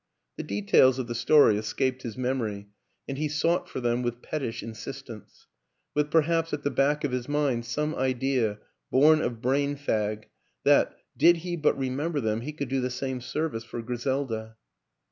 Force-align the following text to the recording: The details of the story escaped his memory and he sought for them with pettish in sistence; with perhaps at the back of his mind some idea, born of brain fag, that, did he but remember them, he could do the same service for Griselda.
The 0.35 0.41
details 0.41 0.97
of 0.97 1.05
the 1.05 1.13
story 1.13 1.57
escaped 1.59 2.01
his 2.01 2.17
memory 2.17 2.69
and 3.07 3.19
he 3.19 3.27
sought 3.27 3.69
for 3.69 3.79
them 3.79 4.01
with 4.01 4.23
pettish 4.23 4.63
in 4.63 4.71
sistence; 4.73 5.45
with 5.93 6.09
perhaps 6.09 6.53
at 6.53 6.63
the 6.63 6.71
back 6.71 7.03
of 7.03 7.11
his 7.11 7.29
mind 7.29 7.65
some 7.65 7.93
idea, 7.93 8.57
born 8.89 9.21
of 9.21 9.43
brain 9.43 9.75
fag, 9.75 10.23
that, 10.63 10.97
did 11.15 11.37
he 11.45 11.55
but 11.55 11.77
remember 11.77 12.19
them, 12.19 12.41
he 12.41 12.51
could 12.51 12.67
do 12.69 12.81
the 12.81 12.89
same 12.89 13.21
service 13.21 13.63
for 13.63 13.79
Griselda. 13.83 14.55